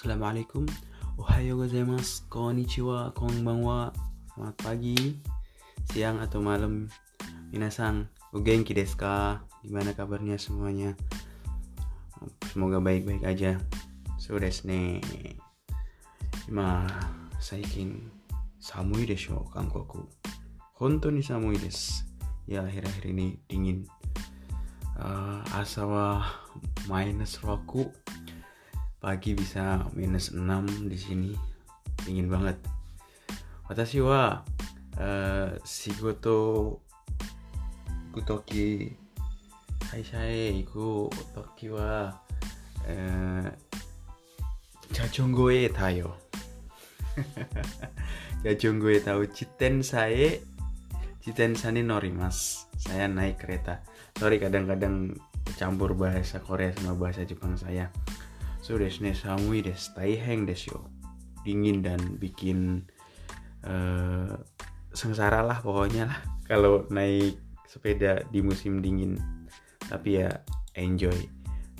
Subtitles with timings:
[0.00, 0.64] Assalamualaikum.
[1.20, 3.92] Ohayo gozaimasu Konnichiwa Konbanwa.
[4.32, 4.96] Selamat pagi
[5.92, 6.88] Siang atau malam.
[7.52, 9.44] Minasang Ugenki desu ka?
[9.60, 10.96] Gimana kabarnya semuanya?
[12.48, 13.60] Semoga baik-baik aja.
[14.16, 15.04] So desu ne
[16.48, 16.88] Ima
[17.36, 18.08] Saikin
[18.56, 20.08] Samui desho Kankoku
[20.80, 22.08] Hontou ni samui desu.
[22.48, 23.84] Ya akhir-akhir ini dingin.
[24.96, 26.24] Uh, Asa wa
[26.88, 27.92] minus roku
[29.00, 31.32] pagi bisa minus 6 di sini.
[32.04, 32.60] Dingin banget.
[33.64, 34.44] Watashi wa
[35.00, 36.76] uh, shigoto
[38.12, 38.92] kutoki
[39.88, 42.12] kaisha e iku toki wa
[42.84, 43.48] uh,
[45.72, 46.08] tayo.
[48.44, 50.36] Jajongo e tahu citen saya
[51.24, 52.68] citen sani norimas.
[52.76, 53.80] Saya naik kereta.
[54.16, 55.16] Sorry kadang-kadang
[55.56, 57.92] campur bahasa Korea sama bahasa Jepang saya
[58.60, 60.80] So desu ne samui desu, taiheng desu yo.
[61.40, 62.84] Dingin dan bikin
[63.64, 64.36] uh,
[64.92, 69.16] sengsara lah pokoknya lah kalau naik sepeda di musim dingin.
[69.88, 70.30] Tapi ya
[70.76, 71.16] enjoy.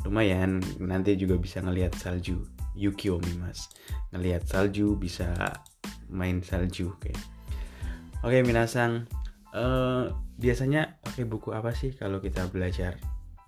[0.08, 2.40] Lumayan nanti juga bisa ngelihat salju.
[2.72, 3.68] Yukio Mimas.
[4.14, 5.28] Ngelihat salju bisa
[6.08, 7.20] main salju kayak.
[8.24, 9.08] Oke, minasang
[9.52, 10.08] uh,
[10.40, 12.96] biasanya pakai buku apa sih kalau kita belajar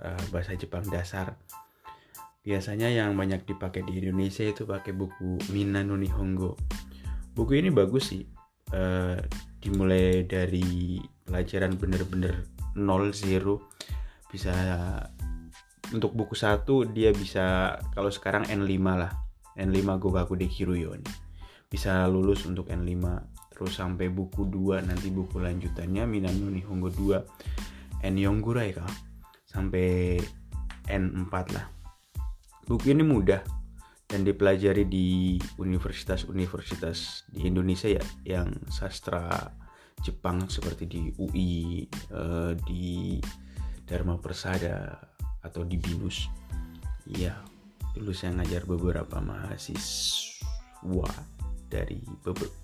[0.05, 1.37] uh, bahasa Jepang dasar?
[2.43, 6.59] Biasanya yang banyak dipakai di Indonesia itu pakai buku Minano Nihongo.
[7.33, 8.27] Buku ini bagus sih.
[8.73, 9.21] Uh,
[9.62, 13.69] dimulai dari pelajaran bener-bener 0 zero
[14.33, 14.51] bisa
[15.93, 19.13] untuk buku satu dia bisa kalau sekarang N5 lah.
[19.53, 21.15] N5 Gogaku de Kiruyo nih.
[21.69, 23.05] Bisa lulus untuk N5
[23.53, 28.89] terus sampai buku 2 nanti buku lanjutannya Minano Nihongo 2 N Yonggurai kah
[29.47, 30.19] sampai
[30.89, 31.82] N4 lah
[32.67, 33.43] buku ini mudah
[34.13, 39.31] dan dipelajari di universitas-universitas di Indonesia ya yang sastra
[40.05, 43.17] Jepang seperti di UI, eh, di
[43.86, 44.98] Dharma Persada
[45.41, 46.29] atau di BINUS.
[47.09, 47.41] Ya,
[47.97, 51.13] dulu saya ngajar beberapa mahasiswa
[51.73, 52.05] dari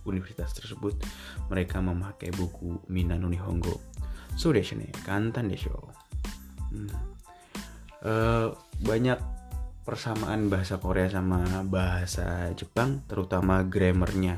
[0.04, 1.00] universitas tersebut.
[1.48, 3.80] Mereka memakai buku Minano Nihongo.
[4.36, 5.72] So desu ne, kantan desu.
[6.68, 6.92] Hmm.
[7.98, 9.18] Uh, banyak
[9.88, 14.36] persamaan bahasa Korea sama bahasa Jepang terutama grammarnya.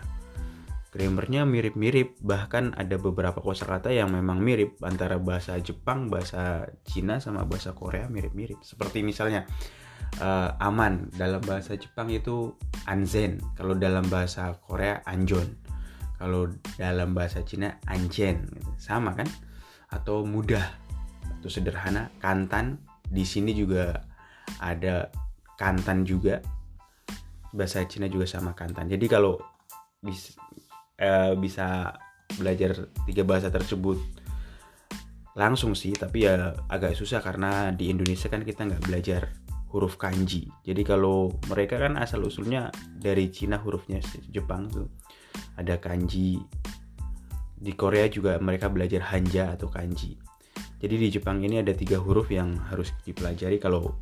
[0.95, 4.79] Grammarnya mirip-mirip bahkan ada beberapa kosakata yang memang mirip.
[4.87, 8.63] Antara bahasa Jepang bahasa Cina sama bahasa Korea mirip-mirip.
[8.63, 9.43] Seperti misalnya
[10.23, 11.11] uh, aman.
[11.19, 12.55] Dalam bahasa Jepang itu
[12.87, 13.43] anzen.
[13.59, 15.59] Kalau dalam bahasa Korea anjon.
[16.15, 16.47] Kalau
[16.79, 18.47] dalam bahasa Cina anjen.
[18.79, 19.27] Sama kan?
[19.91, 20.79] Atau mudah.
[21.43, 22.79] Atau sederhana kantan.
[23.11, 24.07] Di sini juga
[24.63, 25.11] ada
[25.61, 26.41] Kantan juga.
[27.53, 28.89] Bahasa Cina juga sama Kantan.
[28.89, 29.37] Jadi kalau
[30.01, 30.33] bis,
[30.97, 31.93] uh, bisa
[32.41, 33.99] belajar tiga bahasa tersebut
[35.35, 39.23] langsung sih tapi ya agak susah karena di Indonesia kan kita nggak belajar
[39.71, 40.51] huruf kanji.
[40.67, 44.91] Jadi kalau mereka kan asal usulnya dari Cina hurufnya Jepang tuh.
[45.55, 46.43] Ada kanji.
[47.61, 50.19] Di Korea juga mereka belajar hanja atau kanji.
[50.81, 53.95] Jadi di Jepang ini ada tiga huruf yang harus dipelajari kalau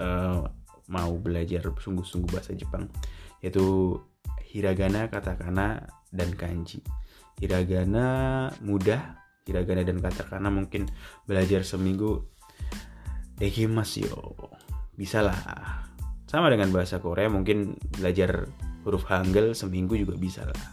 [0.00, 0.42] uh,
[0.90, 2.90] mau belajar sungguh-sungguh bahasa Jepang
[3.40, 3.96] yaitu
[4.50, 6.82] hiragana, katakana, dan kanji.
[7.38, 10.90] Hiragana mudah, hiragana dan katakana mungkin
[11.24, 12.26] belajar seminggu
[13.40, 14.36] dekimasu yo.
[14.98, 15.38] Bisa lah.
[16.28, 18.46] Sama dengan bahasa Korea mungkin belajar
[18.84, 20.64] huruf Hangul seminggu juga bisa lah.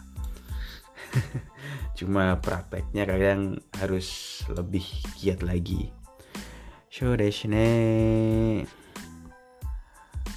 [1.98, 4.84] Cuma prakteknya kadang harus lebih
[5.16, 5.88] giat lagi.
[6.92, 7.48] Show desu.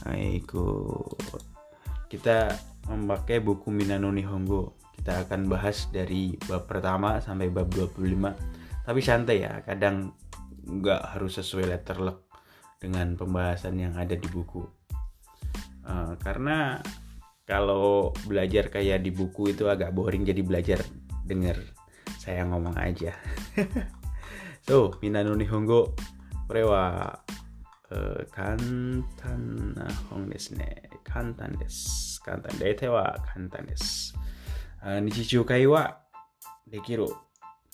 [0.06, 1.44] Nah, ikut.
[2.10, 2.52] Kita
[2.90, 4.78] memakai buku Minano Nihongo.
[4.98, 10.14] Kita akan bahas dari bab pertama sampai bab 25 tapi santai ya kadang
[10.66, 12.20] nggak harus sesuai letter letterlock
[12.82, 14.66] dengan pembahasan yang ada di buku.
[15.86, 16.82] Uh, karena
[17.46, 20.80] kalau belajar kayak di buku itu agak boring jadi belajar
[21.26, 21.58] denger
[22.18, 23.14] saya ngomong aja.
[24.62, 25.98] So minano nihongo
[26.46, 27.10] prewa.
[28.33, 28.57] 簡
[29.17, 30.91] 単な本ですね。
[31.05, 32.21] 簡単です。
[32.25, 32.59] 簡単。
[32.59, 34.15] 大体は簡単です。
[34.83, 35.99] 日常会話
[36.67, 37.07] できる。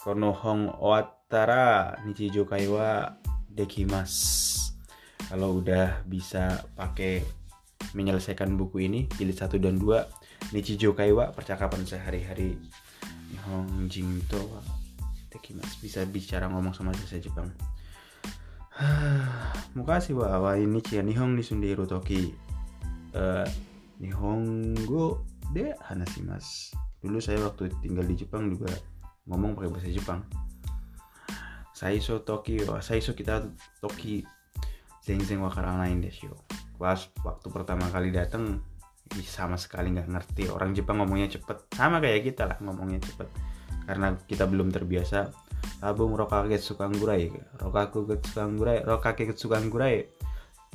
[0.04, 3.16] この本終わったら日常会話
[3.50, 4.76] できます。
[5.30, 7.24] Kalau udah bisa pakai
[7.96, 12.58] menyelesaikan buku ini, jilid 1 dan 2, Nichijou Kaiwa, percakapan sehari-hari
[13.32, 14.60] Nihon Jinto
[15.32, 15.80] Dekimasu.
[15.80, 17.48] Bisa bicara ngomong sama bahasa Jepang.
[19.74, 22.34] 昔は毎日や日本に住んでいる時、
[23.12, 23.44] uh,
[24.00, 25.22] Nihongo
[25.52, 26.74] de hanashimasu.
[27.02, 28.70] Dulu saya waktu tinggal di Jepang juga
[29.28, 30.22] ngomong pakai bahasa Jepang.
[31.74, 33.42] Saiso toki wa saiso kita
[33.82, 34.22] toki
[35.02, 36.30] zeng-zeng wakaranain desu.
[36.78, 38.62] Pas waktu pertama kali datang
[39.22, 43.28] sama sekali nggak ngerti orang Jepang ngomongnya cepet sama kayak kita lah ngomongnya cepet
[43.87, 45.31] karena kita belum terbiasa
[45.79, 50.03] tabung rokake sukanggurai rokaku sukanggurai rokake sukanggurai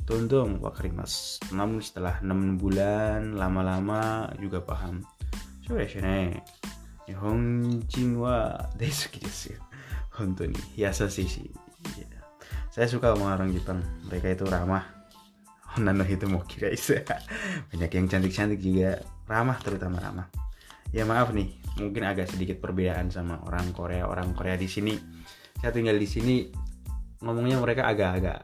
[0.03, 5.05] tuntung wakarimas namun setelah 6 bulan lama-lama juga paham.
[5.63, 6.03] Sudah sih
[7.07, 9.55] Nihonjin wa daisuki desu.
[10.15, 11.47] Honto ni sih sih.
[12.73, 13.79] Saya suka sama orang Jepang.
[14.07, 14.87] Mereka itu ramah.
[15.83, 16.71] Nano itu mau kira
[17.71, 19.03] banyak yang cantik-cantik juga.
[19.27, 20.27] Ramah terutama ramah
[20.93, 21.49] ya maaf nih.
[21.81, 24.05] Mungkin agak sedikit perbedaan sama orang Korea.
[24.05, 24.93] Orang Korea di sini
[25.57, 26.35] saya tinggal di sini
[27.25, 28.39] ngomongnya mereka agak-agak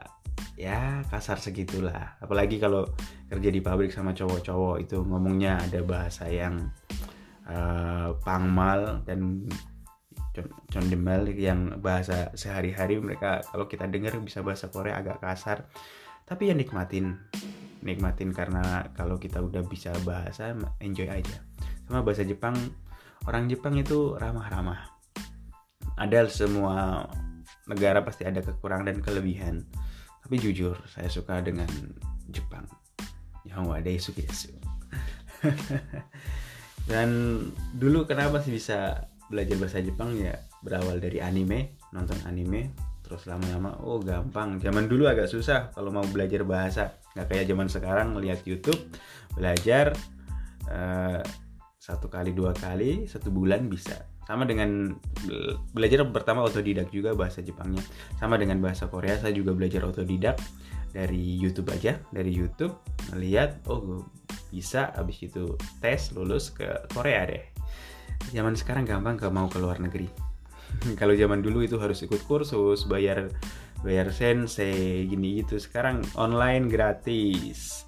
[0.58, 2.18] ya kasar segitulah.
[2.18, 2.84] Apalagi kalau
[3.30, 6.74] kerja di pabrik sama cowok-cowok itu ngomongnya ada bahasa yang
[7.46, 9.46] uh, pangmal dan
[10.70, 15.70] condemel yang bahasa sehari-hari mereka kalau kita dengar bisa bahasa Korea agak kasar.
[16.26, 17.18] Tapi ya nikmatin
[17.80, 20.52] nikmatin karena kalau kita udah bisa bahasa
[20.84, 21.40] enjoy aja
[21.90, 22.54] sama bahasa Jepang
[23.26, 24.78] orang Jepang itu ramah-ramah.
[25.98, 27.02] Ada semua
[27.66, 29.66] negara pasti ada kekurangan dan kelebihan.
[30.22, 31.66] Tapi jujur saya suka dengan
[32.30, 32.62] Jepang.
[33.42, 34.22] Yang ada suki
[36.90, 37.10] dan
[37.74, 40.14] dulu kenapa sih bisa belajar bahasa Jepang?
[40.14, 42.70] Ya berawal dari anime nonton anime
[43.02, 44.62] terus lama-lama oh gampang.
[44.62, 47.02] Zaman dulu agak susah kalau mau belajar bahasa.
[47.18, 48.78] Nggak kayak zaman sekarang melihat YouTube
[49.34, 49.90] belajar
[50.70, 51.18] uh,
[51.90, 54.06] satu kali dua kali satu bulan bisa.
[54.30, 54.94] Sama dengan
[55.74, 57.82] belajar pertama otodidak juga bahasa Jepangnya.
[58.14, 60.38] Sama dengan bahasa Korea saya juga belajar otodidak.
[60.90, 62.74] Dari YouTube aja dari YouTube
[63.14, 64.06] melihat oh
[64.50, 67.42] bisa habis itu tes lulus ke Korea deh.
[68.30, 70.06] Zaman sekarang gampang ke mau ke luar negeri.
[71.00, 73.30] Kalau zaman dulu itu harus ikut kursus bayar
[73.82, 75.58] bayar sensei gini gitu.
[75.58, 77.86] Sekarang online gratis.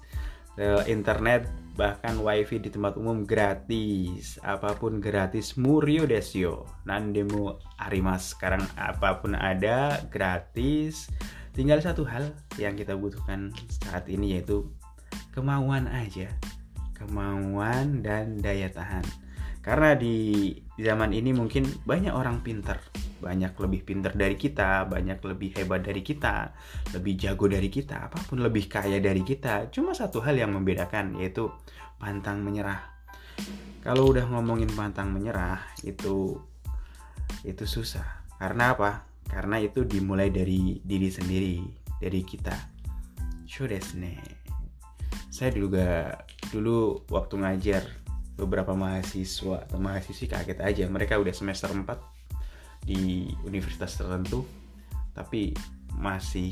[0.85, 8.61] Internet bahkan wifi di tempat umum gratis apa pun gratis murio desyo nandemu arimas sekarang
[8.77, 11.09] apa pun ada gratis.
[11.53, 14.69] Tinggal satu hal yang kita butuhkan saat ini yaitu
[15.33, 16.29] kemauan aja.
[16.97, 19.05] Kemauan dan daya tahan.
[19.61, 20.49] Karena di
[20.81, 22.81] zaman ini mungkin banyak orang pinter,
[23.23, 26.51] banyak lebih pinter dari kita, banyak lebih hebat dari kita,
[26.91, 29.71] lebih jago dari kita, apa pun lebih kaya dari kita.
[29.71, 31.47] Cuma satu hal yang membedakan yaitu
[31.95, 32.83] pantang menyerah.
[33.79, 36.35] Kalau udah ngomongin pantang menyerah itu
[37.47, 38.27] itu susah.
[38.35, 39.07] Karena apa?
[39.23, 41.63] Karena itu dimulai dari diri sendiri,
[42.03, 42.55] dari kita.
[43.47, 43.79] Sure
[45.33, 46.19] Saya juga
[46.51, 47.83] dulu waktu ngajar
[48.33, 52.12] beberapa mahasiswa atau mahasiswi kaget aja mereka udah semester 4
[52.83, 54.43] di universitas tertentu
[55.15, 55.55] tapi
[55.95, 56.51] masih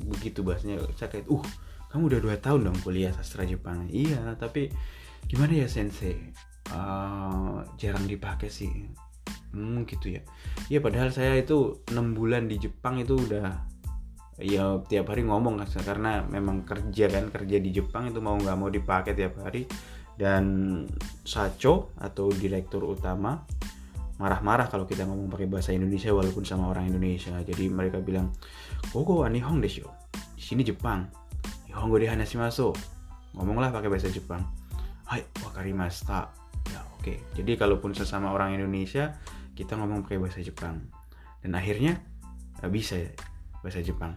[0.00, 1.44] begitu bahasnya saya kayak uh
[1.90, 3.90] kamu udah dua tahun dong kuliah sastra Jepang.
[3.90, 4.70] Iya tapi
[5.26, 6.30] gimana ya sensei?
[6.70, 8.70] Uh, jarang dipakai sih.
[9.50, 10.22] Hmm, gitu ya.
[10.70, 13.66] Iya padahal saya itu enam bulan di Jepang itu udah
[14.40, 18.70] ya tiap hari ngomong karena memang kerja kan kerja di Jepang itu mau nggak mau
[18.70, 19.66] dipakai tiap hari.
[20.14, 20.86] Dan
[21.26, 23.40] Sacho atau direktur utama
[24.20, 27.32] marah-marah kalau kita ngomong pakai bahasa Indonesia walaupun sama orang Indonesia.
[27.40, 28.28] Jadi mereka bilang
[28.92, 29.88] koko wa nihon desho
[30.36, 31.08] di sini Jepang.
[31.64, 32.76] Nihongo de hanashimasu?
[33.32, 34.44] Ngomonglah pakai bahasa Jepang.
[35.08, 36.28] Hai wakarimashita
[36.68, 37.00] ya oke.
[37.00, 37.16] Okay.
[37.32, 39.16] jadi kalaupun sesama orang Indonesia
[39.56, 40.84] kita ngomong pakai bahasa Jepang.
[41.40, 41.96] Dan akhirnya
[42.68, 43.08] bisa ya
[43.64, 44.12] bahasa Jepang.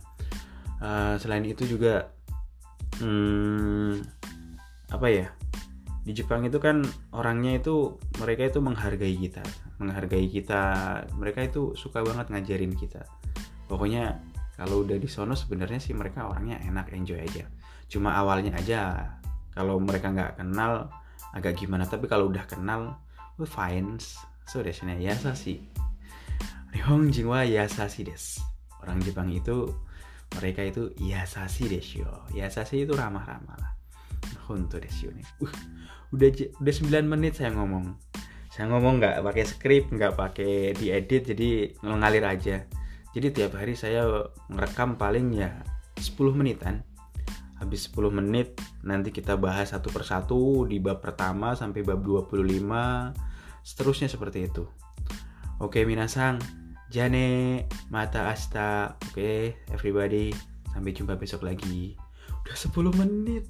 [0.84, 2.12] Uh, selain itu juga
[3.00, 4.04] hmm,
[4.92, 5.32] apa ya
[6.04, 6.84] di Jepang itu kan
[7.16, 9.44] orangnya itu mereka itu menghargai kita.
[9.80, 10.62] Menghargai kita.
[11.16, 13.08] Mereka itu suka banget ngajarin kita.
[13.72, 14.20] Pokoknya
[14.60, 17.48] kalau udah di sono sebenarnya sih mereka orangnya enak enjoy aja.
[17.88, 19.16] Cuma awalnya aja
[19.56, 20.92] kalau mereka nggak kenal
[21.32, 21.88] agak gimana.
[21.88, 23.00] Tapi kalau udah kenal
[23.40, 23.96] we fine.
[24.44, 25.64] So desnya yasa sih.
[26.76, 27.48] Nihon Jingwa
[27.88, 28.44] sih des.
[28.84, 29.72] Orang Jepang itu
[30.38, 33.72] mereka itu yasashi desyo yasashi itu ramah-ramah lah
[34.48, 35.26] Honto desu nih.
[35.40, 35.54] Uh,
[36.14, 37.96] udah udah 9 menit saya ngomong.
[38.54, 42.62] Saya ngomong nggak pakai skrip, nggak pakai diedit, jadi ngalir aja.
[43.14, 45.62] Jadi tiap hari saya ngerekam paling ya
[45.98, 46.86] 10 menitan.
[47.58, 52.44] Habis 10 menit nanti kita bahas satu persatu di bab pertama sampai bab 25
[53.64, 54.68] seterusnya seperti itu.
[55.64, 56.42] Oke, minasang.
[56.92, 59.00] Jane, mata asta.
[59.10, 60.30] Oke, everybody.
[60.70, 61.98] Sampai jumpa besok lagi.
[62.44, 63.46] Udah 10 menit.